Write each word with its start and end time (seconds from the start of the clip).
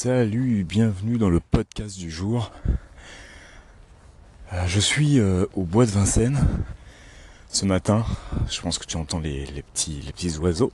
Salut, 0.00 0.62
bienvenue 0.62 1.18
dans 1.18 1.28
le 1.28 1.40
podcast 1.40 1.98
du 1.98 2.08
jour. 2.08 2.52
Euh, 4.52 4.64
je 4.68 4.78
suis 4.78 5.18
euh, 5.18 5.46
au 5.54 5.64
bois 5.64 5.86
de 5.86 5.90
Vincennes 5.90 6.38
ce 7.48 7.66
matin. 7.66 8.06
Je 8.48 8.60
pense 8.60 8.78
que 8.78 8.86
tu 8.86 8.96
entends 8.96 9.18
les, 9.18 9.44
petits, 9.74 10.00
les 10.06 10.12
petits 10.12 10.38
oiseaux. 10.38 10.70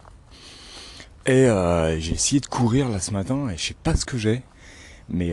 Et 1.24 1.48
euh, 1.48 1.98
j'ai 1.98 2.12
essayé 2.12 2.38
de 2.38 2.44
courir 2.44 2.90
là 2.90 3.00
ce 3.00 3.12
matin 3.12 3.48
et 3.48 3.56
je 3.56 3.68
sais 3.68 3.76
pas 3.82 3.96
ce 3.96 4.04
que 4.04 4.18
j'ai. 4.18 4.42
Mais 5.08 5.32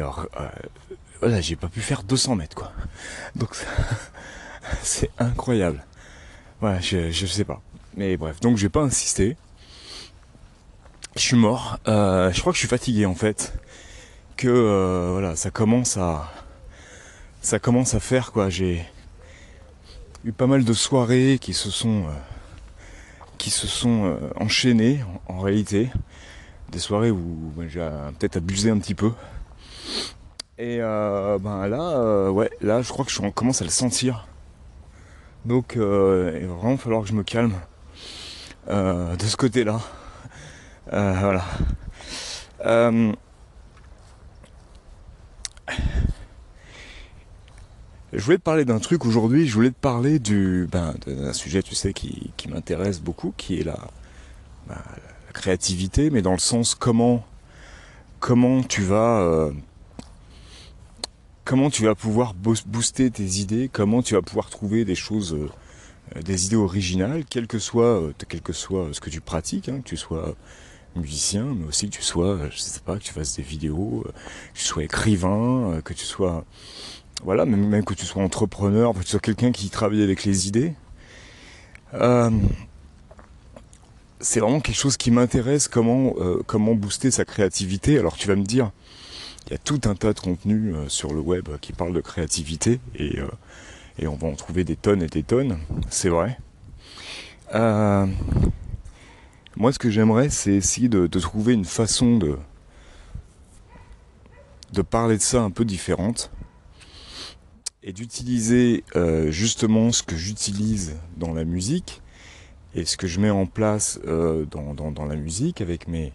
voilà, 1.19 1.41
j'ai 1.41 1.57
pas 1.57 1.67
pu 1.67 1.81
faire 1.81 2.03
200 2.03 2.37
mètres 2.37 2.55
quoi. 2.55 2.71
Donc 3.35 3.49
c'est 4.83 5.11
incroyable. 5.19 5.83
Je, 6.61 7.11
je 7.11 7.25
sais 7.25 7.43
pas. 7.43 7.61
Mais 7.97 8.15
bref, 8.15 8.39
donc 8.39 8.55
j'ai 8.55 8.69
pas 8.69 8.83
insisté. 8.83 9.35
Je 11.21 11.27
suis 11.27 11.37
mort. 11.37 11.77
je 11.85 12.39
crois 12.39 12.51
que 12.51 12.55
je 12.55 12.61
suis 12.61 12.67
fatigué 12.67 13.05
en 13.05 13.13
fait 13.13 13.53
que 14.37 14.47
euh, 14.47 15.09
voilà, 15.11 15.35
ça 15.35 15.51
commence 15.51 15.95
à 15.95 16.31
ça 17.43 17.59
commence 17.59 17.93
à 17.93 17.99
faire 17.99 18.31
quoi. 18.31 18.49
J'ai 18.49 18.83
eu 20.25 20.31
pas 20.31 20.47
mal 20.47 20.65
de 20.65 20.73
soirées 20.73 21.37
qui 21.39 21.53
se 21.53 21.69
sont 21.69 22.05
euh, 22.05 22.11
qui 23.37 23.51
se 23.51 23.67
sont 23.67 24.05
euh, 24.05 24.17
enchaînées 24.35 25.01
en, 25.27 25.41
réalité, 25.41 25.91
des 26.71 26.79
soirées 26.79 27.11
où 27.11 27.53
j'ai 27.69 27.87
peut-être 28.17 28.37
abusé 28.37 28.71
un 28.71 28.79
petit 28.79 28.95
peu. 28.95 29.11
Et 30.57 30.79
ben 30.79 31.67
là, 31.67 32.31
ouais, 32.31 32.49
là, 32.61 32.81
je 32.81 32.89
crois 32.89 33.05
que 33.05 33.11
je 33.11 33.21
commence 33.29 33.61
à 33.61 33.65
le 33.65 33.69
sentir. 33.69 34.27
Donc, 35.45 35.73
il 35.75 35.81
va 35.81 36.55
vraiment 36.55 36.77
falloir 36.77 37.03
que 37.03 37.09
je 37.09 37.13
me 37.13 37.23
calme 37.23 37.53
de 38.67 39.25
ce 39.27 39.37
côté-là. 39.37 39.81
Voilà. 40.91 41.43
Je 48.13 48.21
voulais 48.25 48.37
te 48.37 48.43
parler 48.43 48.65
d'un 48.65 48.79
truc 48.79 49.05
aujourd'hui, 49.05 49.47
je 49.47 49.53
voulais 49.53 49.69
te 49.69 49.79
parler 49.79 50.19
du, 50.19 50.67
ben, 50.69 50.93
d'un 51.07 51.31
sujet, 51.31 51.63
tu 51.63 51.75
sais, 51.75 51.93
qui, 51.93 52.33
m'intéresse 52.49 52.99
beaucoup, 52.99 53.33
qui 53.37 53.59
est 53.59 53.63
la, 53.63 53.79
ben, 54.67 54.75
la, 54.75 55.31
créativité, 55.31 56.09
mais 56.09 56.21
dans 56.21 56.33
le 56.33 56.37
sens 56.37 56.75
comment, 56.75 57.25
comment 58.19 58.63
tu 58.63 58.81
vas, 58.81 59.21
euh, 59.21 59.51
comment 61.45 61.69
tu 61.69 61.85
vas 61.85 61.95
pouvoir 61.95 62.33
booster 62.33 63.09
tes 63.11 63.23
idées, 63.23 63.69
comment 63.71 64.01
tu 64.01 64.15
vas 64.15 64.21
pouvoir 64.21 64.49
trouver 64.49 64.83
des 64.83 64.95
choses, 64.95 65.33
euh, 65.33 66.21
des 66.21 66.47
idées 66.47 66.57
originales, 66.57 67.23
quel 67.29 67.47
que 67.47 67.59
soit, 67.59 68.01
euh, 68.01 68.13
quel 68.27 68.41
que 68.41 68.51
soit 68.51 68.89
ce 68.91 68.99
que 68.99 69.09
tu 69.09 69.21
pratiques, 69.21 69.69
hein, 69.69 69.77
que 69.77 69.87
tu 69.87 69.95
sois 69.95 70.35
musicien, 70.95 71.55
mais 71.57 71.67
aussi 71.67 71.89
que 71.89 71.95
tu 71.95 72.01
sois, 72.01 72.49
je 72.49 72.57
sais 72.57 72.79
pas, 72.79 72.97
que 72.97 73.03
tu 73.03 73.13
fasses 73.13 73.35
des 73.35 73.43
vidéos, 73.43 74.03
que 74.53 74.59
tu 74.59 74.65
sois 74.65 74.83
écrivain, 74.83 75.81
que 75.83 75.93
tu 75.93 76.05
sois 76.05 76.45
voilà, 77.23 77.45
même, 77.45 77.83
que 77.83 77.93
tu 77.93 78.05
sois 78.05 78.23
entrepreneur, 78.23 78.93
que 78.93 78.99
tu 78.99 79.07
sois 79.07 79.19
quelqu'un 79.19 79.51
qui 79.51 79.69
travaille 79.69 80.01
avec 80.01 80.23
les 80.23 80.47
idées. 80.47 80.73
Euh, 81.93 82.29
c'est 84.19 84.39
vraiment 84.39 84.59
quelque 84.59 84.77
chose 84.77 84.97
qui 84.97 85.11
m'intéresse, 85.11 85.67
comment, 85.67 86.13
euh, 86.17 86.41
comment 86.45 86.73
booster 86.73 87.11
sa 87.11 87.25
créativité. 87.25 87.99
Alors 87.99 88.15
tu 88.15 88.27
vas 88.27 88.35
me 88.35 88.43
dire, 88.43 88.71
il 89.47 89.51
y 89.51 89.55
a 89.55 89.57
tout 89.57 89.81
un 89.85 89.95
tas 89.95 90.13
de 90.13 90.19
contenus 90.19 90.73
euh, 90.75 90.89
sur 90.89 91.13
le 91.13 91.19
web 91.19 91.49
qui 91.59 91.73
parlent 91.73 91.93
de 91.93 92.01
créativité 92.01 92.79
et, 92.95 93.19
et 93.99 94.07
on 94.07 94.15
va 94.15 94.27
en 94.27 94.35
trouver 94.35 94.63
des 94.63 94.75
tonnes 94.75 95.03
et 95.03 95.07
des 95.07 95.23
tonnes, 95.23 95.59
c'est 95.89 96.09
vrai. 96.09 96.37
Moi 99.57 99.73
ce 99.73 99.79
que 99.79 99.89
j'aimerais 99.89 100.29
c'est 100.29 100.53
essayer 100.53 100.89
de, 100.89 101.07
trouver 101.07 101.53
une 101.53 101.65
façon 101.65 102.17
de, 102.17 102.37
de 104.73 104.81
parler 104.81 105.17
de 105.17 105.21
ça 105.21 105.41
un 105.41 105.51
peu 105.51 105.65
différente 105.65 106.31
et 107.83 107.93
d'utiliser 107.93 108.83
euh, 108.95 109.31
justement 109.31 109.91
ce 109.91 110.03
que 110.03 110.15
j'utilise 110.15 110.95
dans 111.17 111.33
la 111.33 111.43
musique 111.43 112.01
et 112.75 112.85
ce 112.85 112.95
que 112.95 113.07
je 113.07 113.19
mets 113.19 113.29
en 113.29 113.45
place 113.45 113.99
euh, 114.05 114.45
dans, 114.45 114.73
dans, 114.73 115.05
la 115.05 115.15
musique 115.15 115.61
avec 115.61 115.87
mes, 115.87 116.13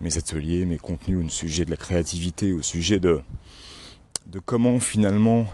mes 0.00 0.16
ateliers, 0.16 0.64
mes 0.64 0.78
contenus 0.78 1.26
au 1.26 1.28
sujet 1.28 1.64
de 1.64 1.70
la 1.70 1.76
créativité, 1.76 2.52
au 2.52 2.62
sujet 2.62 2.98
de, 2.98 3.20
de 4.26 4.38
comment 4.38 4.80
finalement 4.80 5.46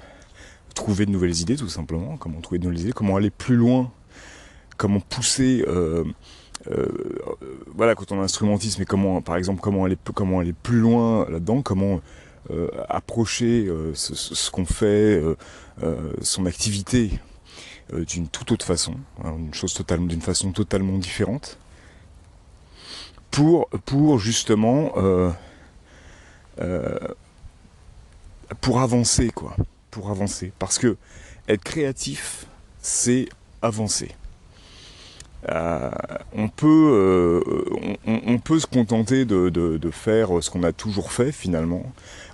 trouver 0.75 1.07
de 1.07 1.11
nouvelles 1.11 1.41
idées 1.41 1.57
tout 1.57 1.69
simplement, 1.69 2.17
comment 2.17 2.41
trouver 2.41 2.59
de 2.59 2.65
nouvelles 2.65 2.83
idées, 2.83 2.93
comment 2.93 3.17
aller 3.17 3.31
plus 3.31 3.57
loin, 3.57 3.91
comment 4.77 5.01
pousser 5.01 5.65
euh, 5.67 6.05
voilà 7.75 7.95
quand 7.95 8.13
on 8.13 8.21
instrumentiste 8.21 8.79
mais 8.79 8.85
comment 8.85 9.23
par 9.23 9.37
exemple 9.37 9.61
comment 9.61 9.85
aller 9.85 9.97
comment 10.15 10.41
aller 10.41 10.53
plus 10.53 10.81
loin 10.81 11.27
là-dedans 11.31 11.63
comment 11.63 12.01
euh, 12.51 12.71
approcher 12.89 13.67
euh, 13.67 13.93
ce, 13.95 14.51
qu'on 14.51 14.65
fait, 14.65 15.23
euh, 15.83 16.15
son 16.23 16.47
activité 16.47 17.21
d'une 17.93 18.27
toute 18.27 18.53
autre 18.53 18.65
façon, 18.65 18.95
hein, 19.23 19.35
une 19.39 19.53
chose 19.53 19.75
totalement, 19.75 20.07
d'une 20.07 20.23
façon 20.23 20.53
totalement 20.53 20.97
différente, 20.97 21.59
pour 23.31 23.69
pour 23.85 24.19
justement 24.19 24.93
pour 28.63 28.81
avancer 28.81 29.29
quoi, 29.31 29.55
pour 29.91 30.11
avancer, 30.11 30.53
parce 30.59 30.79
que 30.79 30.97
être 31.49 31.65
créatif, 31.65 32.47
c'est 32.81 33.29
avancer. 33.61 34.15
On, 35.47 36.49
peut, 36.49 37.43
on, 38.07 38.39
peut 38.39 38.59
se 38.59 38.67
contenter 38.67 39.25
de, 39.25 39.49
de 39.49 39.91
faire 39.91 40.43
ce 40.43 40.51
qu'on 40.51 40.63
a 40.63 40.73
toujours 40.73 41.13
fait 41.13 41.33
finalement, 41.33 41.85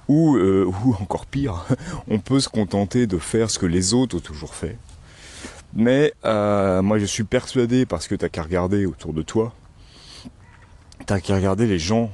ou, 0.08 0.36
euh, 0.36 0.70
ou 0.84 0.94
encore 1.00 1.26
pire, 1.26 1.64
on 2.08 2.18
peut 2.18 2.40
se 2.40 2.48
contenter 2.48 3.06
de 3.06 3.18
faire 3.18 3.50
ce 3.50 3.58
que 3.58 3.66
les 3.66 3.94
autres 3.94 4.16
ont 4.16 4.20
toujours 4.20 4.54
fait. 4.54 4.76
Mais 5.74 6.12
euh, 6.24 6.82
moi 6.82 6.98
je 6.98 7.04
suis 7.04 7.24
persuadé, 7.24 7.86
parce 7.86 8.06
que 8.06 8.14
t'as 8.14 8.28
qu'à 8.28 8.42
regarder 8.42 8.86
autour 8.86 9.12
de 9.12 9.22
toi, 9.22 9.52
t'as 11.06 11.20
qu'à 11.20 11.34
regarder 11.34 11.66
les 11.66 11.78
gens 11.78 12.10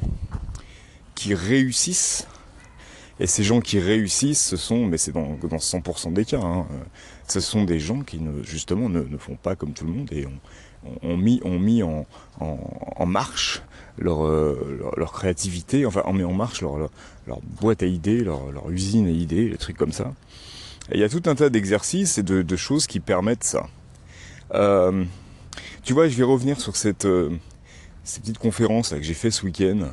qui 1.14 1.34
réussissent. 1.34 2.26
Et 3.20 3.26
ces 3.26 3.44
gens 3.44 3.60
qui 3.60 3.78
réussissent, 3.78 4.42
ce 4.42 4.56
sont, 4.56 4.86
mais 4.86 4.96
c'est 4.96 5.12
dans, 5.12 5.36
dans 5.42 5.58
100% 5.58 6.14
des 6.14 6.24
cas, 6.24 6.40
hein, 6.40 6.66
ce 7.28 7.40
sont 7.40 7.64
des 7.64 7.78
gens 7.78 8.00
qui 8.00 8.18
ne, 8.18 8.42
justement 8.42 8.88
ne, 8.88 9.02
ne, 9.02 9.18
font 9.18 9.36
pas 9.36 9.54
comme 9.54 9.72
tout 9.72 9.84
le 9.84 9.92
monde 9.92 10.10
et 10.10 10.26
ont, 10.26 10.40
ont 11.02 11.16
mis, 11.18 11.40
ont 11.44 11.58
mis 11.58 11.82
en, 11.82 12.06
en, 12.40 12.58
en 12.96 13.06
marche 13.06 13.62
euh, 14.00 14.54
leur, 14.78 14.98
leur, 14.98 15.12
créativité, 15.12 15.84
enfin 15.84 16.02
on 16.06 16.14
met 16.14 16.24
en 16.24 16.32
marche 16.32 16.62
leur, 16.62 16.78
leur, 16.78 17.40
boîte 17.60 17.82
à 17.82 17.86
idées, 17.86 18.24
leur, 18.24 18.40
usine 18.70 19.06
à 19.06 19.10
idées, 19.10 19.50
des 19.50 19.58
trucs 19.58 19.76
comme 19.76 19.92
ça. 19.92 20.14
Et 20.90 20.94
il 20.94 21.00
y 21.00 21.04
a 21.04 21.08
tout 21.10 21.22
un 21.26 21.34
tas 21.34 21.50
d'exercices 21.50 22.16
et 22.16 22.22
de, 22.22 22.40
de, 22.40 22.56
choses 22.56 22.86
qui 22.86 23.00
permettent 23.00 23.44
ça. 23.44 23.66
Euh, 24.54 25.04
tu 25.82 25.92
vois, 25.92 26.08
je 26.08 26.16
vais 26.16 26.24
revenir 26.24 26.58
sur 26.58 26.76
cette, 26.76 27.04
euh, 27.04 27.30
cette 28.02 28.22
petite 28.22 28.38
conférence 28.38 28.90
que 28.90 29.02
j'ai 29.02 29.14
fait 29.14 29.30
ce 29.30 29.44
week-end 29.44 29.80
euh, 29.82 29.90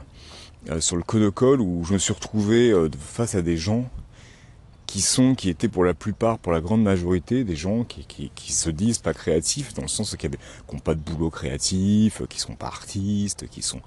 sur 0.79 0.97
le 0.97 1.03
Codocol 1.03 1.61
où 1.61 1.83
je 1.85 1.93
me 1.93 1.97
suis 1.97 2.13
retrouvé 2.13 2.73
face 2.99 3.35
à 3.35 3.41
des 3.41 3.57
gens 3.57 3.89
qui 4.87 5.01
sont, 5.01 5.35
qui 5.35 5.49
étaient 5.49 5.67
pour 5.67 5.83
la 5.83 5.93
plupart, 5.93 6.39
pour 6.39 6.53
la 6.53 6.61
grande 6.61 6.81
majorité, 6.81 7.43
des 7.43 7.57
gens 7.57 7.83
qui, 7.83 8.05
qui, 8.05 8.31
qui 8.33 8.53
se 8.53 8.69
disent 8.69 8.99
pas 8.99 9.13
créatifs, 9.13 9.73
dans 9.73 9.81
le 9.81 9.89
sens 9.89 10.15
qu'ils 10.15 10.31
n'ont 10.71 10.79
pas 10.79 10.95
de 10.95 11.01
boulot 11.01 11.29
créatif, 11.29 12.21
qui 12.29 12.39
sont 12.39 12.55
pas 12.55 12.67
artistes, 12.67 13.47
qui 13.49 13.61
sont, 13.61 13.81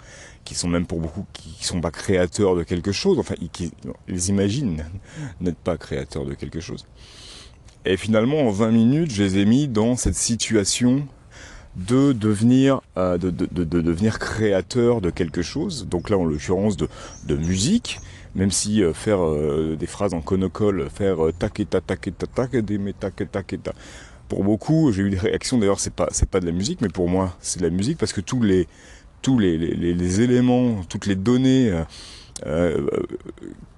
qui 0.45 0.55
sont 0.55 0.69
même 0.69 0.87
pour 0.87 1.01
beaucoup, 1.01 1.25
qui 1.33 1.65
sont 1.65 1.81
pas 1.81 1.91
créateurs 1.91 2.55
de 2.55 2.63
quelque 2.63 2.93
chose, 2.93 3.19
enfin, 3.19 3.35
ils, 3.41 3.71
ils 4.09 4.29
imaginent 4.29 4.85
n'être 5.41 5.59
pas 5.59 5.79
créateurs 5.79 6.27
de 6.27 6.35
quelque 6.35 6.61
chose. 6.61 6.87
Et 7.87 7.97
finalement, 7.97 8.47
en 8.47 8.51
20 8.51 8.71
minutes, 8.71 9.11
je 9.11 9.23
les 9.23 9.39
ai 9.39 9.47
mis 9.47 9.69
dans 9.69 9.97
cette 9.97 10.15
situation 10.15 11.09
de 11.77 12.13
devenir, 12.13 12.81
euh, 12.97 13.17
de, 13.19 13.31
de, 13.31 13.47
de, 13.51 13.65
de, 13.65 13.81
devenir 13.81 14.19
créateur 14.19 15.01
de 15.01 15.11
quelque 15.11 15.43
chose. 15.43 15.87
Donc 15.89 16.11
là, 16.11 16.19
en 16.19 16.25
l'occurrence, 16.25 16.77
de, 16.77 16.89
de 17.27 17.37
musique. 17.37 18.01
Même 18.37 18.53
si 18.53 18.83
euh, 18.83 18.93
faire 18.93 19.25
euh, 19.25 19.77
des 19.77 19.87
phrases 19.87 20.15
en 20.15 20.21
conocole, 20.21 20.89
faire 20.89 21.25
euh, 21.25 21.33
taqueta 21.33 21.81
taqueta 21.81 22.27
taqueta 22.29 23.27
taqueta 23.27 23.73
pour 24.29 24.45
beaucoup, 24.45 24.93
j'ai 24.93 25.03
eu 25.03 25.11
des 25.11 25.19
réactions. 25.19 25.59
D'ailleurs, 25.59 25.81
c'est 25.81 25.93
pas 25.93 26.07
c'est 26.13 26.29
pas 26.29 26.39
de 26.39 26.47
la 26.47 26.53
musique, 26.53 26.81
mais 26.81 26.89
pour 26.89 27.09
moi, 27.09 27.37
c'est 27.41 27.59
de 27.59 27.65
la 27.65 27.71
musique 27.71 27.99
parce 27.99 28.13
que 28.13 28.21
tous 28.21 28.41
les 28.41 28.69
tous 29.21 29.39
les, 29.39 29.59
les, 29.59 29.95
les 29.95 30.21
éléments, 30.21 30.83
toutes 30.89 31.07
les 31.07 31.17
données 31.17 31.73
euh, 32.47 32.87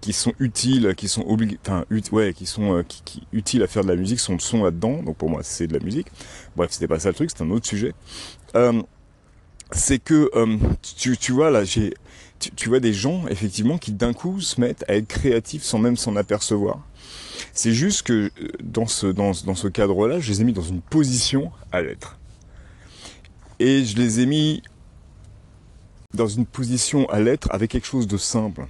qui 0.01 0.13
sont 0.13 0.33
utiles, 0.39 0.95
qui 0.97 1.09
sont 1.09 1.23
obligés, 1.23 1.59
enfin 1.65 1.85
ouais, 2.13 2.33
qui 2.33 2.47
sont 2.47 2.85
qui, 2.87 3.23
utiles 3.33 3.63
à 3.63 3.67
faire 3.67 3.83
de 3.83 3.89
la 3.89 3.97
musique 3.97 4.21
sont 4.21 4.39
sont 4.39 4.65
là-dedans. 4.65 5.03
Donc 5.03 5.17
pour 5.17 5.31
moi, 5.31 5.41
c'est 5.43 5.67
de 5.67 5.75
la 5.75 5.85
musique. 5.85 6.09
Bref, 6.57 6.71
c'était 6.73 6.89
pas 6.89 6.99
ça 6.99 7.09
le 7.09 7.15
truc, 7.15 7.31
c'est 7.31 7.43
un 7.43 7.51
autre 7.51 7.67
sujet. 7.67 7.95
Euh, 8.55 8.83
c'est 9.73 9.99
que 9.99 10.31
tu, 10.97 11.17
tu 11.17 11.33
vois 11.33 11.51
là, 11.51 11.65
j'ai 11.65 11.95
tu, 12.57 12.69
vois 12.69 12.81
des 12.81 12.93
gens, 12.93 13.27
effectivement, 13.29 13.79
qui 13.79 13.93
d'un 13.93 14.13
coup 14.13 14.41
se 14.41 14.61
mettent 14.61 14.85
à 14.89 14.95
être 14.95 15.07
créatifs 15.07 15.63
sans 15.63 15.79
même 15.79 15.97
s'en 15.97 16.17
apercevoir. 16.17 16.81
C'est 17.53 17.73
juste 17.73 18.03
que 18.03 18.31
euh, 18.41 18.49
dans 18.63 18.87
ce, 18.87 19.07
dans, 19.07 19.33
dans 19.45 19.55
ce 19.55 19.69
cadre-là, 19.69 20.21
je 20.21 20.31
les 20.31 20.41
ai 20.41 20.45
mis 20.45 20.53
dans 20.53 20.63
une 20.63 20.81
position 20.81 21.51
à 21.71 21.83
l'être. 21.83 22.19
Et 23.59 23.85
je 23.85 23.97
les 23.97 24.21
ai 24.21 24.27
mis 24.27 24.63
dans 26.15 26.27
une 26.27 26.47
position 26.47 27.09
à 27.09 27.21
l'être 27.21 27.49
avec 27.51 27.71
quelque 27.71 27.87
chose 27.87 28.07
de 28.07 28.17
simple. 28.17 28.67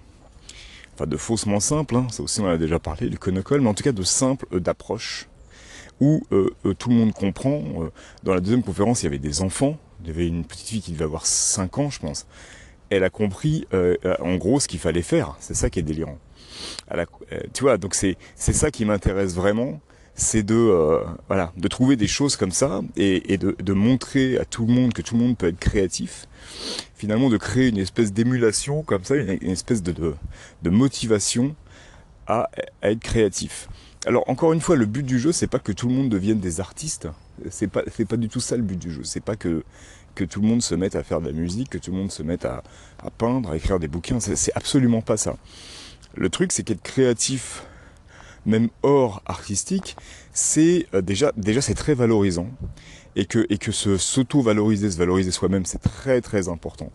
enfin 0.94 1.06
de 1.06 1.16
faussement 1.16 1.60
simple, 1.60 1.96
hein, 1.96 2.06
ça 2.10 2.22
aussi 2.22 2.40
on 2.40 2.44
en 2.44 2.50
a 2.50 2.58
déjà 2.58 2.78
parlé, 2.78 3.08
du 3.08 3.18
conocole, 3.18 3.60
mais 3.60 3.68
en 3.68 3.74
tout 3.74 3.84
cas 3.84 3.92
de 3.92 4.02
simple 4.02 4.46
euh, 4.52 4.60
d'approche, 4.60 5.28
où 6.00 6.22
euh, 6.32 6.50
tout 6.78 6.88
le 6.88 6.96
monde 6.96 7.12
comprend. 7.12 7.62
dans 8.24 8.34
la 8.34 8.40
deuxième 8.40 8.62
conférence, 8.62 9.02
il 9.02 9.06
y 9.06 9.08
avait 9.08 9.18
des 9.18 9.42
enfants, 9.42 9.78
il 10.02 10.08
y 10.08 10.10
avait 10.10 10.26
une 10.26 10.44
petite 10.44 10.68
fille 10.68 10.80
qui 10.80 10.92
devait 10.92 11.04
avoir 11.04 11.26
5 11.26 11.78
ans, 11.78 11.90
je 11.90 12.00
pense. 12.00 12.26
Elle 12.90 13.04
a 13.04 13.10
compris, 13.10 13.66
en 14.20 14.34
gros, 14.34 14.58
ce 14.58 14.66
qu'il 14.66 14.80
fallait 14.80 15.02
faire. 15.02 15.36
C'est 15.38 15.54
ça 15.54 15.70
qui 15.70 15.78
est 15.78 15.82
délirant. 15.82 16.18
tu 17.54 17.62
vois, 17.62 17.78
donc 17.78 17.94
c'est 17.94 18.16
ça 18.34 18.72
qui 18.72 18.84
m'intéresse 18.84 19.34
vraiment 19.34 19.80
c'est 20.14 20.42
de 20.42 20.54
euh, 20.54 21.04
voilà 21.28 21.52
de 21.56 21.68
trouver 21.68 21.96
des 21.96 22.06
choses 22.06 22.36
comme 22.36 22.52
ça 22.52 22.82
et, 22.96 23.38
de, 23.38 23.72
montrer 23.72 24.38
à 24.38 24.44
tout 24.44 24.66
le 24.66 24.72
monde 24.72 24.92
que 24.92 25.02
tout 25.02 25.16
le 25.16 25.22
monde 25.22 25.36
peut 25.36 25.48
être 25.48 25.58
créatif. 25.58 26.26
Finalement 26.94 27.30
de 27.30 27.36
créer 27.36 27.68
une 27.68 27.78
espèce 27.78 28.12
d'émulation 28.12 28.82
comme 28.82 29.04
ça 29.04 29.16
une, 29.16 29.50
espèce 29.50 29.82
de, 29.82 30.14
de, 30.62 30.70
motivation 30.70 31.54
à, 32.26 32.50
être 32.82 33.00
créatif. 33.00 33.68
Alors 34.04 34.28
encore 34.28 34.52
une 34.52 34.60
fois 34.60 34.76
le 34.76 34.86
but 34.86 35.04
du 35.04 35.18
jeu 35.18 35.32
c'est 35.32 35.46
pas 35.46 35.58
que 35.58 35.72
tout 35.72 35.88
le 35.88 35.94
monde 35.94 36.08
devienne 36.08 36.40
des 36.40 36.60
artistes. 36.60 37.08
C'est 37.50 37.68
pas 37.68 37.82
c'est 37.94 38.04
pas 38.04 38.18
du 38.18 38.28
tout 38.28 38.40
ça 38.40 38.56
le 38.56 38.62
but 38.62 38.78
du 38.78 38.92
jeu. 38.92 39.04
C'est 39.04 39.20
pas 39.20 39.36
que 39.36 39.64
que 40.14 40.24
tout 40.24 40.42
le 40.42 40.46
monde 40.46 40.62
se 40.62 40.74
mette 40.74 40.94
à 40.94 41.02
faire 41.02 41.22
de 41.22 41.26
la 41.26 41.32
musique 41.32 41.70
que 41.70 41.78
tout 41.78 41.90
le 41.90 41.96
monde 41.96 42.12
se 42.12 42.22
mette 42.22 42.44
à, 42.44 42.62
à 43.02 43.10
peindre 43.10 43.50
à 43.50 43.56
écrire 43.56 43.78
des 43.78 43.88
bouquins. 43.88 44.20
C'est 44.20 44.54
absolument 44.54 45.00
pas 45.00 45.16
ça. 45.16 45.36
Le 46.14 46.28
truc 46.28 46.52
c'est 46.52 46.62
qu'être 46.64 46.82
créatif 46.82 47.64
même 48.46 48.68
hors 48.82 49.22
artistique, 49.26 49.96
c'est 50.32 50.86
euh, 50.94 51.02
déjà, 51.02 51.32
déjà 51.36 51.60
c'est 51.60 51.74
très 51.74 51.94
valorisant 51.94 52.48
et 53.16 53.26
que, 53.26 53.46
et 53.50 53.58
que 53.58 53.72
se 53.72 53.96
s'auto-valoriser, 53.96 54.90
se 54.90 54.98
valoriser 54.98 55.30
soi-même, 55.30 55.64
c'est 55.64 55.82
très 55.82 56.20
très 56.20 56.48
important 56.48 56.90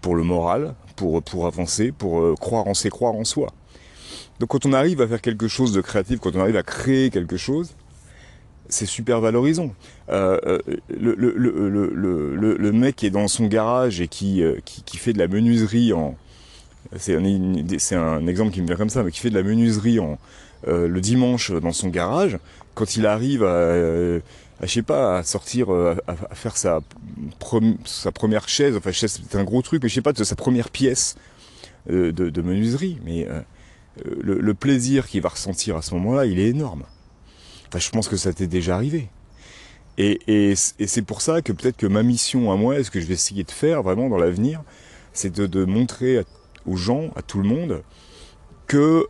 pour 0.00 0.16
le 0.16 0.24
moral, 0.24 0.74
pour, 0.96 1.22
pour 1.22 1.46
avancer, 1.46 1.92
pour 1.92 2.20
euh, 2.20 2.34
croire 2.34 2.66
en 2.66 2.74
ses 2.74 2.90
croire 2.90 3.14
en 3.14 3.24
soi. 3.24 3.52
Donc 4.40 4.50
quand 4.50 4.66
on 4.66 4.72
arrive 4.72 5.00
à 5.00 5.06
faire 5.06 5.20
quelque 5.20 5.46
chose 5.46 5.72
de 5.72 5.80
créatif, 5.80 6.18
quand 6.18 6.34
on 6.34 6.40
arrive 6.40 6.56
à 6.56 6.64
créer 6.64 7.10
quelque 7.10 7.36
chose, 7.36 7.74
c'est 8.68 8.86
super 8.86 9.20
valorisant. 9.20 9.72
Euh, 10.08 10.58
le, 10.88 11.14
le, 11.14 11.34
le, 11.36 12.56
le, 12.56 12.72
mec 12.72 12.96
qui 12.96 13.06
est 13.06 13.10
dans 13.10 13.28
son 13.28 13.46
garage 13.46 14.00
et 14.00 14.08
qui, 14.08 14.42
qui, 14.64 14.82
qui 14.82 14.96
fait 14.96 15.12
de 15.12 15.18
la 15.18 15.28
menuiserie 15.28 15.92
en... 15.92 16.16
C'est 16.96 17.14
un, 17.14 17.22
un, 17.98 18.26
exemple 18.26 18.52
qui 18.52 18.60
me 18.60 18.66
vient 18.66 18.76
comme 18.76 18.90
ça, 18.90 19.02
mais 19.02 19.10
qui 19.10 19.20
fait 19.20 19.30
de 19.30 19.34
la 19.34 19.42
menuiserie 19.42 20.00
en, 20.00 20.12
euh, 20.12 20.16
le 20.66 21.00
dimanche 21.00 21.50
dans 21.50 21.72
son 21.72 21.88
garage, 21.88 22.38
quand 22.74 22.96
il 22.96 23.06
arrive 23.06 23.42
à, 23.42 23.46
euh, 23.46 24.20
je 24.62 24.66
sais 24.66 24.82
pas, 24.82 25.18
à 25.18 25.22
sortir, 25.22 25.72
euh, 25.72 25.96
à, 26.06 26.34
faire 26.34 26.56
sa, 26.56 26.80
première 27.38 28.48
chaise, 28.48 28.76
enfin 28.76 28.92
chaise 28.92 29.20
c'est 29.28 29.38
un 29.38 29.44
gros 29.44 29.62
truc, 29.62 29.82
mais 29.82 29.88
je 29.88 29.94
sais 29.94 30.02
pas, 30.02 30.12
sa 30.14 30.36
première 30.36 30.70
pièce 30.70 31.16
de, 31.88 32.42
menuiserie, 32.42 32.98
mais 33.04 33.26
le, 34.04 34.54
plaisir 34.54 35.08
qu'il 35.08 35.20
va 35.20 35.30
ressentir 35.30 35.76
à 35.76 35.82
ce 35.82 35.94
moment-là, 35.94 36.26
il 36.26 36.38
est 36.38 36.48
énorme. 36.48 36.84
Enfin, 37.68 37.78
je 37.78 37.90
pense 37.90 38.08
que 38.08 38.16
ça 38.16 38.32
t'est 38.32 38.46
déjà 38.46 38.76
arrivé. 38.76 39.08
Et, 39.98 40.20
et, 40.26 40.54
c'est 40.54 41.02
pour 41.02 41.20
ça 41.20 41.42
que 41.42 41.52
peut-être 41.52 41.76
que 41.76 41.86
ma 41.86 42.02
mission 42.02 42.52
à 42.52 42.56
moi, 42.56 42.82
ce 42.82 42.90
que 42.90 43.00
je 43.00 43.06
vais 43.06 43.14
essayer 43.14 43.44
de 43.44 43.50
faire 43.50 43.82
vraiment 43.82 44.08
dans 44.08 44.16
l'avenir, 44.16 44.62
c'est 45.12 45.34
de, 45.34 45.46
de, 45.46 45.64
montrer 45.64 46.24
aux 46.66 46.76
gens, 46.76 47.10
à 47.16 47.22
tout 47.22 47.38
le 47.38 47.48
monde, 47.48 47.82
que 48.66 49.06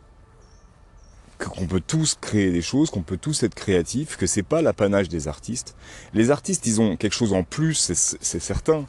qu'on 1.49 1.67
peut 1.67 1.83
tous 1.85 2.17
créer 2.21 2.50
des 2.50 2.62
choses, 2.62 2.91
qu'on 2.91 3.03
peut 3.03 3.17
tous 3.17 3.43
être 3.43 3.55
créatifs, 3.55 4.17
que 4.17 4.27
c'est 4.27 4.43
pas 4.43 4.62
l'apanage 4.62 5.09
des 5.09 5.29
artistes. 5.29 5.75
Les 6.15 6.31
artistes, 6.31 6.67
ils 6.67 6.81
ont 6.81 6.97
quelque 6.97 7.15
chose 7.15 7.33
en 7.33 7.43
plus, 7.43 7.75
c'est 7.75 8.41
certain. 8.41 8.87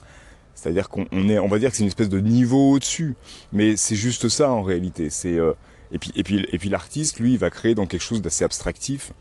C'est-à-dire 0.55 0.89
qu'on 0.89 1.05
est, 1.29 1.39
on 1.39 1.47
va 1.47 1.59
dire 1.59 1.71
que 1.71 1.75
c'est 1.75 1.83
une 1.83 1.87
espèce 1.87 2.09
de 2.09 2.19
niveau 2.19 2.71
au-dessus, 2.71 3.15
mais 3.51 3.75
c'est 3.75 3.95
juste 3.95 4.29
ça 4.29 4.51
en 4.51 4.61
réalité. 4.61 5.09
C'est 5.09 5.33
euh, 5.33 5.53
et 5.91 5.97
puis 5.97 6.11
et 6.15 6.23
puis 6.23 6.45
et 6.51 6.57
puis 6.57 6.69
l'artiste, 6.69 7.19
lui, 7.19 7.33
il 7.33 7.39
va 7.39 7.49
créer 7.49 7.75
dans 7.75 7.85
quelque 7.85 8.01
chose 8.01 8.21
d'assez 8.21 8.45
abstractif, 8.45 9.11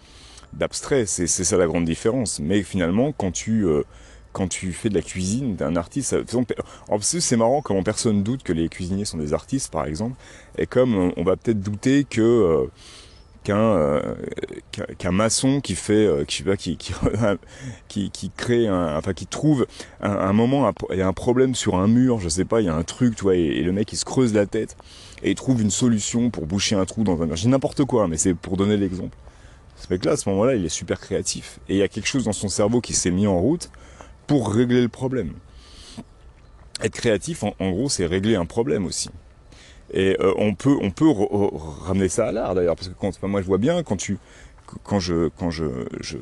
d'abstrait. 0.52 1.06
C'est 1.06 1.26
ça 1.26 1.56
la 1.56 1.66
grande 1.66 1.84
différence. 1.84 2.38
Mais 2.38 2.62
finalement, 2.62 3.12
quand 3.12 3.32
tu 3.32 3.66
euh, 3.66 3.82
quand 4.32 4.48
tu 4.48 4.72
fais 4.72 4.88
de 4.88 4.94
la 4.94 5.02
cuisine 5.02 5.56
d'un 5.56 5.76
artiste, 5.76 6.16
en 6.88 6.98
plus 6.98 7.20
c'est 7.20 7.36
marrant 7.36 7.60
comment 7.60 7.82
personne 7.82 8.22
doute 8.22 8.42
que 8.42 8.52
les 8.52 8.68
cuisiniers 8.68 9.04
sont 9.04 9.18
des 9.18 9.34
artistes 9.34 9.70
par 9.70 9.86
exemple, 9.86 10.16
et 10.58 10.66
comme 10.66 11.12
on 11.16 11.22
va 11.22 11.36
peut-être 11.36 11.60
douter 11.60 12.04
que 12.04 12.20
euh, 12.20 12.66
euh, 13.48 14.00
qu'un 14.70 14.84
qu'un 14.98 15.10
maçon 15.10 15.60
qui 15.60 15.74
fait 15.74 16.06
euh, 16.06 16.24
qui, 16.24 16.44
qui, 16.56 16.76
qui, 17.88 18.10
qui 18.10 18.30
crée 18.30 18.68
un, 18.68 18.96
enfin 18.96 19.12
qui 19.14 19.26
trouve 19.26 19.66
un, 20.00 20.32
moment 20.32 20.72
il 20.90 20.98
y 20.98 21.02
a 21.02 21.08
un 21.08 21.12
problème 21.12 21.54
sur 21.54 21.76
un 21.76 21.88
mur 21.88 22.20
je 22.20 22.28
sais 22.28 22.44
pas 22.44 22.60
il 22.60 22.66
y 22.66 22.68
a 22.68 22.74
un 22.74 22.84
truc 22.84 23.16
tu 23.16 23.22
vois 23.22 23.34
et, 23.34 23.62
le 23.62 23.72
mec 23.72 23.92
il 23.92 23.96
se 23.96 24.04
creuse 24.04 24.32
la 24.32 24.46
tête 24.46 24.76
et 25.22 25.30
il 25.30 25.34
trouve 25.34 25.60
une 25.60 25.70
solution 25.70 26.30
pour 26.30 26.46
boucher 26.46 26.76
un 26.76 26.84
trou 26.84 27.04
dans 27.04 27.20
un 27.20 27.26
mur. 27.26 27.36
J'ai 27.36 27.48
n'importe 27.48 27.84
quoi 27.84 28.06
mais 28.06 28.16
c'est 28.16 28.34
pour 28.34 28.56
donner 28.56 28.76
l'exemple. 28.76 29.16
Ce 29.76 29.92
mec 29.92 30.04
là 30.04 30.12
à 30.12 30.16
ce 30.16 30.28
moment 30.28 30.44
là 30.44 30.54
il 30.54 30.64
est 30.64 30.68
super 30.68 31.00
créatif 31.00 31.58
et 31.68 31.74
il 31.74 31.78
y 31.78 31.82
a 31.82 31.88
quelque 31.88 32.06
chose 32.06 32.24
dans 32.24 32.32
son 32.32 32.48
cerveau 32.48 32.80
qui 32.80 32.94
s'est 32.94 33.10
mis 33.10 33.26
en 33.26 33.40
route 33.40 33.70
pour 34.26 34.52
régler 34.52 34.82
le 34.82 34.88
problème. 34.88 35.32
Être 36.80 36.94
créatif 36.94 37.42
en 37.42 37.70
gros 37.70 37.88
c'est 37.88 38.06
régler 38.06 38.36
un 38.36 38.46
problème 38.46 38.86
aussi 38.86 39.10
et 39.92 40.16
euh, 40.20 40.32
on 40.38 40.54
peut, 40.54 40.76
on 40.80 40.90
peut 40.90 41.10
ramener 41.84 42.08
ça 42.08 42.28
à 42.28 42.32
l'art 42.32 42.54
d'ailleurs, 42.54 42.76
parce 42.76 42.88
que 42.88 42.94
quand, 42.94 43.22
moi 43.22 43.42
je 43.42 43.46
vois 43.46 43.58
bien 43.58 43.82
quand 43.82 43.96
tu, 43.96 44.18
quand 44.84 45.00
je, 45.00 45.28
quand 45.38 45.50
je, 45.50 45.66
je, 46.00 46.16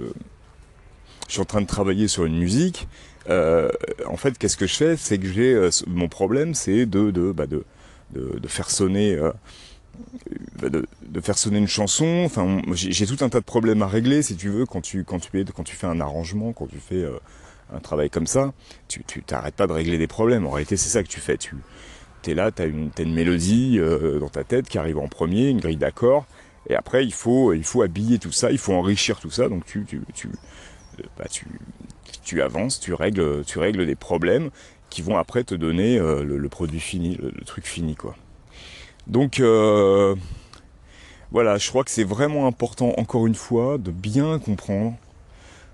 je 1.28 1.32
suis 1.32 1.40
en 1.40 1.44
train 1.44 1.60
de 1.60 1.66
travailler 1.66 2.08
sur 2.08 2.24
une 2.24 2.38
musique, 2.38 2.88
euh, 3.28 3.70
en 4.06 4.16
fait, 4.16 4.36
qu'est-ce 4.38 4.56
que 4.56 4.66
je 4.66 4.74
fais? 4.74 4.96
C'est 4.96 5.18
que 5.18 5.28
j'ai 5.28 5.54
euh, 5.54 5.70
mon 5.86 6.08
problème, 6.08 6.54
c'est 6.54 6.86
de, 6.86 7.10
de, 7.10 7.30
bah 7.32 7.46
de, 7.46 7.64
de, 8.12 8.48
faire 8.48 8.70
sonner. 8.70 9.16
Bah, 10.60 10.68
de, 10.70 11.20
faire 11.20 11.38
sonner 11.38 11.58
une 11.58 11.68
chanson. 11.68 12.22
Enfin, 12.24 12.60
j'ai 12.72 13.06
tout 13.06 13.22
un 13.24 13.28
tas 13.28 13.40
de 13.40 13.44
problèmes 13.44 13.82
à 13.82 13.86
régler, 13.86 14.22
si 14.22 14.34
tu 14.34 14.48
veux, 14.48 14.66
quand 14.66 14.80
tu, 14.80 15.04
quand 15.04 15.20
tu, 15.20 15.44
quand 15.44 15.62
tu 15.62 15.76
fais 15.76 15.86
un 15.86 16.00
arrangement, 16.00 16.52
quand 16.52 16.66
tu 16.66 16.78
fais 16.78 17.04
un 17.72 17.78
travail 17.78 18.10
comme 18.10 18.26
ça. 18.26 18.52
Tu 18.88 19.02
t'arrêtes 19.22 19.54
pas 19.54 19.66
de 19.66 19.72
régler 19.72 19.98
des 19.98 20.08
problèmes. 20.08 20.46
En 20.46 20.50
réalité, 20.50 20.76
c'est 20.76 20.88
ça 20.88 21.02
que 21.02 21.08
tu 21.08 21.20
fais. 21.20 21.36
Tu, 21.36 21.54
tu 22.22 22.30
es 22.30 22.34
là, 22.34 22.50
tu 22.50 22.62
as 22.62 22.66
une, 22.66 22.90
une 22.98 23.14
mélodie 23.14 23.78
euh, 23.78 24.18
dans 24.18 24.28
ta 24.28 24.44
tête 24.44 24.68
qui 24.68 24.78
arrive 24.78 24.98
en 24.98 25.08
premier, 25.08 25.48
une 25.48 25.60
grille 25.60 25.76
d'accords, 25.76 26.26
et 26.68 26.74
après 26.74 27.04
il 27.04 27.12
faut, 27.12 27.52
il 27.52 27.64
faut 27.64 27.82
habiller 27.82 28.18
tout 28.18 28.32
ça, 28.32 28.50
il 28.50 28.58
faut 28.58 28.74
enrichir 28.74 29.20
tout 29.20 29.30
ça, 29.30 29.48
donc 29.48 29.64
tu, 29.64 29.84
tu, 29.84 30.02
tu, 30.14 30.28
euh, 30.28 31.02
bah, 31.18 31.26
tu, 31.30 31.46
tu 32.22 32.42
avances, 32.42 32.80
tu 32.80 32.94
règles, 32.94 33.44
tu 33.44 33.58
règles 33.58 33.86
des 33.86 33.94
problèmes 33.94 34.50
qui 34.90 35.02
vont 35.02 35.16
après 35.16 35.44
te 35.44 35.54
donner 35.54 35.98
euh, 35.98 36.24
le, 36.24 36.48
produit 36.48 36.80
fini, 36.80 37.16
le, 37.16 37.32
truc 37.44 37.66
fini 37.66 37.94
quoi. 37.94 38.16
Donc 39.06 39.40
voilà, 41.32 41.58
je 41.58 41.68
crois 41.68 41.84
que 41.84 41.90
c'est 41.90 42.04
vraiment 42.04 42.46
important 42.46 42.92
encore 42.96 43.26
une 43.26 43.34
fois 43.34 43.78
de 43.78 43.90
bien 43.90 44.38
comprendre, 44.38 44.96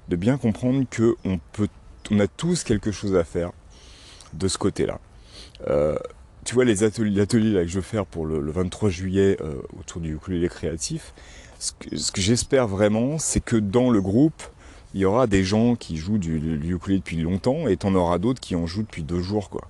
de 0.08 0.16
bien 0.16 0.36
comprendre 0.36 0.84
que 0.90 1.16
on 1.24 1.38
peut, 1.52 1.68
on 2.10 2.20
a 2.20 2.28
tous 2.28 2.62
quelque 2.62 2.92
chose 2.92 3.16
à 3.16 3.24
faire 3.24 3.52
de 4.34 4.48
ce 4.48 4.58
côté-là. 4.58 5.00
Tu 6.46 6.54
vois, 6.54 6.64
les 6.64 6.84
ateliers, 6.84 7.10
l'atelier 7.10 7.52
que 7.62 7.68
je 7.68 7.80
vais 7.80 7.84
faire 7.84 8.06
pour 8.06 8.24
le, 8.24 8.50
23 8.50 8.88
juillet 8.88 9.36
euh, 9.40 9.56
autour 9.78 10.00
du 10.00 10.14
ukulélé 10.14 10.48
créatif, 10.48 11.12
ce 11.58 11.72
que, 11.72 12.20
j'espère 12.20 12.68
vraiment, 12.68 13.18
c'est 13.18 13.40
que 13.40 13.56
dans 13.56 13.90
le 13.90 14.00
groupe, 14.00 14.42
il 14.94 15.00
y 15.00 15.04
aura 15.04 15.26
des 15.26 15.42
gens 15.42 15.74
qui 15.74 15.96
jouent 15.96 16.18
du, 16.18 16.38
du 16.38 16.74
ukulélé 16.74 17.00
depuis 17.00 17.16
longtemps 17.16 17.66
et 17.66 17.76
en 17.82 17.94
auras 17.96 18.18
d'autres 18.18 18.40
qui 18.40 18.54
en 18.54 18.66
jouent 18.66 18.84
depuis 18.84 19.02
deux 19.02 19.20
jours, 19.20 19.50
quoi. 19.50 19.68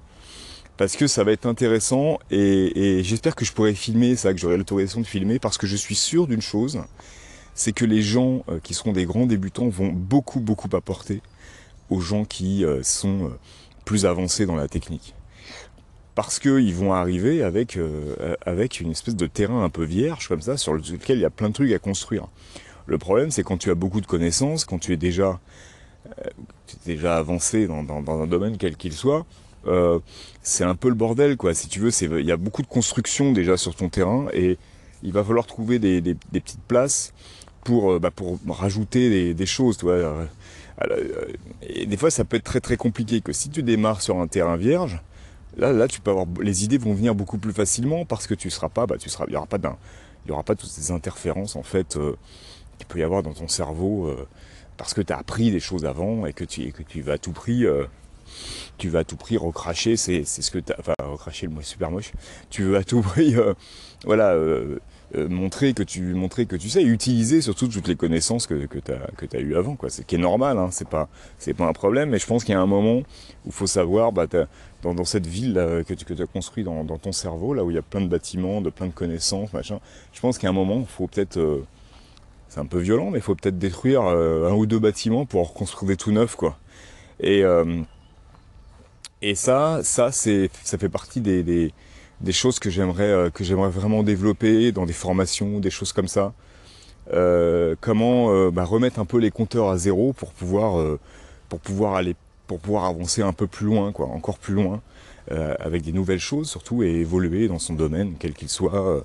Parce 0.77 0.97
que 0.97 1.07
ça 1.07 1.25
va 1.25 1.33
être 1.33 1.47
intéressant 1.47 2.19
et, 2.31 3.01
j'espère 3.03 3.35
que 3.35 3.47
je 3.47 3.53
pourrai 3.53 3.75
filmer 3.75 4.15
ça, 4.15 4.35
que 4.35 4.39
j'aurai 4.39 4.59
l'autorisation 4.59 5.01
de 5.01 5.07
filmer, 5.07 5.39
parce 5.39 5.57
que 5.57 5.67
je 5.67 5.77
suis 5.77 5.95
sûr 5.95 6.27
d'une 6.27 6.43
chose, 6.43 6.83
c'est 7.55 7.73
que 7.73 7.87
les 7.87 8.03
gens 8.03 8.45
euh, 8.51 8.61
qui 8.63 8.75
seront 8.75 8.93
des 8.93 9.07
grands 9.07 9.25
débutants 9.25 9.69
vont 9.71 9.91
beaucoup, 9.91 10.41
beaucoup 10.41 10.69
apporter 10.77 11.23
aux 11.89 12.01
gens 12.01 12.27
qui 12.27 12.67
euh, 12.67 12.83
sont 12.83 13.33
plus 13.87 14.05
avancés 14.05 14.45
dans 14.45 14.57
la 14.57 14.69
technique 14.69 15.15
parce 16.17 16.41
qu'ils 16.41 16.75
vont 16.75 16.95
arriver 16.95 17.43
avec, 17.43 17.77
euh, 17.77 18.35
avec 18.45 18.81
une 18.81 18.91
espèce 18.91 19.15
de 19.17 19.27
terrain 19.27 19.63
un 19.63 19.69
peu 19.69 19.85
vierge 19.85 20.29
comme 20.29 20.41
ça, 20.41 20.57
sur 20.57 20.73
lequel 20.73 21.19
il 21.19 21.21
y 21.21 21.27
a 21.27 21.31
plein 21.31 21.51
de 21.51 21.55
trucs 21.55 21.71
à 21.73 21.79
construire. 21.79 22.27
Le 22.87 22.97
problème, 22.97 23.31
c'est 23.31 23.43
quand 23.43 23.59
tu 23.59 23.71
as 23.71 23.75
beaucoup 23.75 24.01
de 24.01 24.07
connaissances, 24.07 24.65
quand 24.65 24.79
tu 24.79 24.95
es 24.95 24.97
déjà, 24.97 25.39
euh, 26.07 26.31
déjà 26.87 27.19
avancé 27.19 27.67
dans, 27.67 27.83
dans, 27.83 28.23
un 28.23 28.27
domaine 28.27 28.57
quel 28.57 28.77
qu'il 28.77 28.95
soit, 28.95 29.27
euh, 29.67 29.99
c'est 30.43 30.65
un 30.65 30.75
peu 30.75 30.89
le 30.89 30.95
bordel, 30.95 31.37
quoi. 31.37 31.53
Si 31.53 31.69
tu 31.69 31.81
veux, 31.81 31.91
il 32.19 32.27
y 32.27 32.33
a 32.33 32.39
beaucoup 32.39 32.63
de 32.63 32.67
construction 32.67 33.33
déjà 33.33 33.59
sur 33.59 33.75
ton 33.75 33.91
terrain 33.91 34.27
et 34.33 34.57
il 35.03 35.13
va 35.13 35.23
falloir 35.23 35.45
trouver 35.45 35.79
des, 35.79 36.01
petites 36.33 36.63
places 36.67 37.13
pour, 37.63 38.01
bah, 38.01 38.11
pour 38.11 38.39
rajouter 38.49 39.35
des, 39.35 39.47
choses, 39.47 39.77
tu 39.77 39.87
des 41.87 41.97
fois, 41.99 42.11
ça 42.11 42.25
peut 42.25 42.39
être 42.39 42.45
très 42.45 42.61
très 42.61 42.79
compliqué 42.79 43.21
que 43.21 43.35
si 43.35 43.51
tu 43.51 43.63
démarres 43.63 44.01
sur 44.01 44.19
un 44.19 44.29
terrain 44.29 44.57
vierge, 44.57 45.03
Là, 45.57 45.73
là, 45.73 45.89
tu 45.89 46.01
peux 46.01 46.11
avoir, 46.11 46.27
les 46.41 46.65
idées 46.65 46.79
vont 46.79 46.93
venir 46.93 47.15
beaucoup 47.15 47.39
plus 47.39 47.53
facilement 47.53 48.05
parce 48.05 48.27
que 48.27 48.35
tu 48.35 48.51
seras 48.51 48.69
pas, 48.69 48.87
bah, 48.87 48.97
tu 48.99 49.09
seras, 49.09 49.25
il 49.29 49.33
y 49.33 49.37
aura 49.37 49.47
pas 49.47 49.59
il 50.27 50.31
y 50.31 50.33
aura 50.33 50.43
pas 50.43 50.55
toutes 50.55 50.69
ces 50.69 50.91
interférences 50.91 51.57
en 51.57 51.63
fait 51.63 51.97
euh, 51.97 52.17
qu'il 52.79 52.87
peut 52.87 52.99
y 52.99 53.03
avoir 53.03 53.23
dans 53.23 53.33
ton 53.33 53.49
cerveau 53.49 54.07
euh, 54.07 54.27
parce 54.77 54.93
que 54.93 55.01
tu 55.01 55.13
as 55.13 55.19
appris 55.19 55.51
des 55.51 55.61
choses 55.61 55.87
avant 55.87 56.27
et 56.27 56.33
que 56.33 56.45
tu, 56.45 56.73
que 56.73 56.83
tu 56.83 57.01
vas 57.01 57.15
à 57.15 57.19
tout 57.19 57.33
prix 57.33 57.65
euh, 57.65 57.85
tu 58.79 58.89
veux 58.89 58.99
à 58.99 59.05
tout 59.05 59.17
prix 59.17 59.37
recracher, 59.37 59.97
c'est 59.97 60.25
ce 60.25 60.51
que 60.51 60.59
tu 60.59 60.73
enfin 60.79 60.95
recracher 61.03 61.47
le 61.47 61.53
mot 61.53 61.63
super 61.63 61.91
moche, 61.91 62.13
tu 62.51 62.63
veux 62.63 62.77
à 62.77 62.85
tout 62.85 63.03
prix, 63.03 63.35
voilà, 64.05 64.37
montrer 65.15 65.73
que 65.73 65.83
tu 65.83 66.15
montrer 66.15 66.47
que 66.47 66.57
tu 66.57 66.69
sais 66.69 66.83
utiliser 66.83 67.41
surtout 67.41 67.69
toutes 67.69 67.89
les 67.89 67.97
connaissances 67.97 68.47
que, 68.47 68.67
que 68.67 68.79
tu 68.79 68.93
as 68.93 69.11
que 69.17 69.37
as 69.37 69.41
eu 69.41 69.57
avant 69.57 69.77
quoi 69.77 69.89
c'est 69.89 70.05
qui 70.05 70.17
est 70.17 70.19
normal 70.19 70.59
hein, 70.59 70.69
c'est 70.73 70.89
pas 70.89 71.09
pas 71.57 71.65
un 71.65 71.73
problème 71.73 72.11
mais 72.11 72.19
je 72.19 72.27
pense 72.27 72.45
qu'il 72.45 72.53
y 72.53 72.57
a 72.57 72.61
un 72.61 72.67
moment 72.67 72.97
où 72.97 73.05
il 73.47 73.53
faut 73.53 73.69
savoir 73.69 74.11
bah, 74.13 74.27
dans, 74.83 74.95
dans, 74.95 75.05
cette 75.05 75.27
ville 75.27 75.55
que 75.87 75.95
tu 75.95 76.05
que 76.05 76.21
as 76.21 76.27
construit 76.27 76.65
dans, 76.65 76.83
dans, 76.85 76.99
ton 76.99 77.13
cerveau 77.13 77.55
là 77.55 77.65
où 77.65 77.71
il 77.71 77.75
y 77.75 77.79
a 77.79 77.83
plein 77.83 78.01
de 78.01 78.09
bâtiments 78.09 78.61
de 78.61 78.69
plein 78.69 78.89
de 78.89 78.93
connaissances 78.93 79.53
machin 79.53 79.79
je 80.13 80.21
pense 80.21 80.39
qu'à 80.39 80.49
un 80.49 80.53
moment 80.53 80.81
il 80.81 80.87
faut 80.87 81.07
peut-être 81.07 81.65
c'est 82.49 82.61
un 82.61 82.67
peu 82.67 82.79
violent, 82.79 83.11
mais 83.11 83.19
il 83.19 83.23
faut 83.23 83.35
peut-être 83.35 83.59
détruire 83.59 84.03
euh, 84.05 84.49
un 84.49 84.55
ou 84.55 84.67
deux 84.67 84.79
bâtiments 84.79 85.27
pour 85.27 85.49
reconstruire 85.49 85.89
des 85.89 85.97
tout 85.97 86.13
neufs, 86.13 86.37
quoi. 86.37 86.57
Et, 87.21 87.43
euh, 87.43 87.83
et 89.31 89.35
ça, 89.35 89.81
ça, 89.83 90.11
ça 90.13 90.79
fait 90.79 90.89
partie 90.89 91.21
des, 91.21 91.73
choses 92.33 92.59
que 92.59 92.71
j'aimerais, 92.71 93.05
euh, 93.05 93.31
que 93.31 93.45
j'aimerais 93.45 93.71
vraiment 93.71 94.03
développer 94.03 94.73
dans 94.73 94.87
des 94.87 94.93
formations, 94.93 95.59
des 95.61 95.71
choses 95.71 95.93
comme 95.93 96.09
ça. 96.09 96.33
comment 97.81 98.51
bah, 98.51 98.65
remettre 98.65 98.99
un 98.99 99.05
peu 99.05 99.19
les 99.19 99.31
compteurs 99.31 99.69
à 99.71 99.79
zéro 99.79 100.13
pour 100.13 100.33
pouvoir, 100.33 100.97
aller, 101.95 102.17
pour 102.47 102.59
pouvoir 102.59 102.85
avancer 102.85 103.23
un 103.23 103.33
peu 103.33 103.47
plus 103.47 103.67
loin, 103.67 103.93
encore 103.97 104.39
plus 104.39 104.55
loin, 104.55 104.81
avec 105.31 105.83
des 105.83 105.93
nouvelles 105.93 106.21
choses 106.21 106.49
surtout 106.49 106.83
et 106.83 106.91
évoluer 106.91 107.49
dans 107.49 107.59
son 107.59 107.75
domaine, 107.75 108.15
quel 108.19 108.33
qu'il 108.33 108.49
soit 108.49 109.05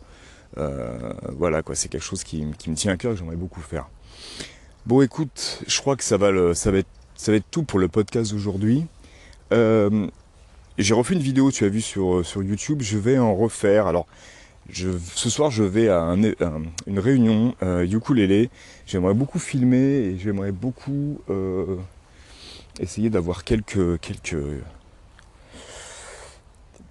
euh, 0.58 1.14
voilà, 1.38 1.62
quoi, 1.62 1.76
c'est 1.76 1.88
quelque 1.88 2.04
chose 2.04 2.24
qui, 2.24 2.46
me 2.46 2.76
tient 2.76 2.94
à 2.94 2.98
cœur, 2.98 3.14
que 3.14 3.20
j'aimerais 3.20 3.36
beaucoup 3.36 3.62
faire. 3.62 3.88
Bon, 4.86 5.02
écoute, 5.02 5.64
je 5.68 5.80
crois 5.80 5.96
que 5.96 6.04
ça 6.04 6.18
va, 6.18 6.54
ça 6.54 6.72
va, 6.72 6.80
ça 7.16 7.32
va 7.32 7.38
être 7.38 7.50
tout 7.52 7.64
pour 7.64 7.80
le 7.80 7.88
podcast 7.88 8.32
d'aujourd'hui. 8.32 8.86
Euh, 9.52 10.08
j'ai 10.78 10.94
refait 10.94 11.14
une 11.14 11.22
vidéo, 11.22 11.52
tu 11.52 11.66
as 11.66 11.70
vu 11.70 11.82
sur, 11.82 12.26
sur 12.26 12.44
YouTube, 12.44 12.82
je 12.82 12.98
vais 12.98 13.18
en 13.18 13.36
refaire. 13.36 13.88
Alors, 13.88 14.08
ce 14.72 15.30
soir, 15.30 15.52
je 15.52 15.64
vais 15.64 15.90
à 15.90 16.16
une 16.88 17.00
réunion 17.00 17.56
euh, 17.62 17.86
ukulélé. 17.86 18.50
J'aimerais 18.86 19.14
beaucoup 19.14 19.40
filmer 19.40 19.78
et 19.78 20.18
j'aimerais 20.18 20.52
beaucoup 20.52 21.20
euh, 21.30 21.78
essayer 22.80 23.10
d'avoir 23.10 23.44
quelques, 23.44 24.00
quelques, 24.00 24.62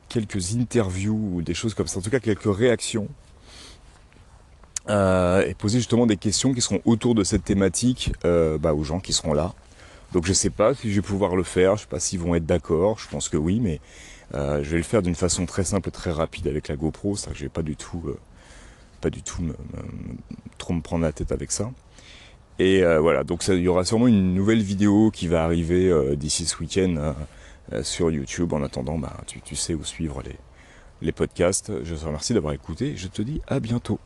quelques 0.08 0.56
interviews 0.56 1.36
ou 1.36 1.42
des 1.42 1.54
choses 1.54 1.74
comme 1.74 1.86
ça. 1.86 1.98
En 1.98 2.02
tout 2.02 2.10
cas, 2.10 2.20
quelques 2.20 2.54
réactions 2.54 3.08
euh, 4.88 5.46
et 5.46 5.54
poser 5.54 5.78
justement 5.78 6.06
des 6.06 6.16
questions 6.16 6.52
qui 6.52 6.60
seront 6.60 6.80
autour 6.84 7.14
de 7.14 7.22
cette 7.22 7.44
thématique 7.44 8.12
euh, 8.24 8.58
bah, 8.58 8.74
aux 8.74 8.84
gens 8.84 8.98
qui 8.98 9.12
seront 9.12 9.32
là. 9.32 9.54
Donc 10.12 10.26
je 10.26 10.32
sais 10.32 10.50
pas 10.50 10.74
si 10.74 10.90
je 10.90 10.96
vais 10.96 11.06
pouvoir 11.06 11.36
le 11.36 11.42
faire, 11.42 11.76
je 11.76 11.82
sais 11.82 11.88
pas 11.88 12.00
s'ils 12.00 12.18
vont 12.18 12.34
être 12.34 12.46
d'accord, 12.46 12.98
je 12.98 13.08
pense 13.08 13.28
que 13.28 13.36
oui, 13.36 13.60
mais 13.60 13.80
euh, 14.34 14.62
je 14.62 14.70
vais 14.70 14.78
le 14.78 14.82
faire 14.82 15.02
d'une 15.02 15.14
façon 15.14 15.46
très 15.46 15.64
simple, 15.64 15.90
très 15.90 16.10
rapide 16.10 16.48
avec 16.48 16.68
la 16.68 16.76
GoPro, 16.76 17.16
ça 17.16 17.30
je 17.34 17.42
vais 17.42 17.48
pas 17.48 17.62
du 17.62 17.76
tout, 17.76 18.02
pas 19.00 19.10
du 19.10 19.22
tout 19.22 19.42
trop 20.58 20.74
me 20.74 20.80
prendre 20.80 21.04
la 21.04 21.12
tête 21.12 21.32
avec 21.32 21.52
ça. 21.52 21.70
Et 22.58 22.82
voilà, 22.98 23.24
donc 23.24 23.46
il 23.48 23.60
y 23.60 23.68
aura 23.68 23.84
sûrement 23.84 24.06
une 24.06 24.34
nouvelle 24.34 24.62
vidéo 24.62 25.10
qui 25.10 25.28
va 25.28 25.44
arriver 25.44 25.90
d'ici 26.16 26.44
ce 26.44 26.58
week-end 26.58 27.14
sur 27.82 28.10
YouTube. 28.10 28.52
En 28.52 28.62
attendant, 28.62 28.98
bah, 28.98 29.16
tu, 29.26 29.56
sais 29.56 29.72
où 29.72 29.82
suivre 29.82 30.22
les, 30.22 30.36
les 31.00 31.12
podcasts. 31.12 31.72
Je 31.84 31.94
te 31.94 32.04
remercie 32.04 32.34
d'avoir 32.34 32.52
écouté. 32.52 32.96
Je 32.96 33.08
te 33.08 33.22
dis 33.22 33.40
à 33.46 33.60
bientôt. 33.60 33.98